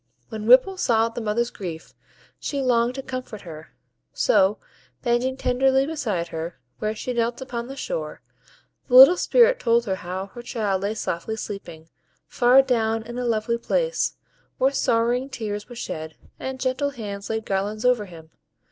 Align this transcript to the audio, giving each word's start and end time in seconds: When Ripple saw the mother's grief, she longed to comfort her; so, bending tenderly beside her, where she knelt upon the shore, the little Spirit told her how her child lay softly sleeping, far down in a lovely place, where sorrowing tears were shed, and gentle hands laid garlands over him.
When 0.29 0.47
Ripple 0.47 0.77
saw 0.77 1.09
the 1.09 1.21
mother's 1.21 1.51
grief, 1.51 1.93
she 2.39 2.59
longed 2.59 2.95
to 2.95 3.03
comfort 3.03 3.41
her; 3.41 3.75
so, 4.11 4.57
bending 5.03 5.37
tenderly 5.37 5.85
beside 5.85 6.29
her, 6.29 6.59
where 6.79 6.95
she 6.95 7.13
knelt 7.13 7.39
upon 7.39 7.67
the 7.67 7.75
shore, 7.75 8.23
the 8.87 8.95
little 8.95 9.15
Spirit 9.15 9.59
told 9.59 9.85
her 9.85 9.97
how 9.97 10.25
her 10.33 10.41
child 10.41 10.81
lay 10.81 10.95
softly 10.95 11.35
sleeping, 11.35 11.87
far 12.25 12.63
down 12.63 13.03
in 13.03 13.19
a 13.19 13.25
lovely 13.25 13.59
place, 13.59 14.15
where 14.57 14.71
sorrowing 14.71 15.29
tears 15.29 15.69
were 15.69 15.75
shed, 15.75 16.15
and 16.39 16.59
gentle 16.59 16.89
hands 16.89 17.29
laid 17.29 17.45
garlands 17.45 17.85
over 17.85 18.05
him. 18.05 18.31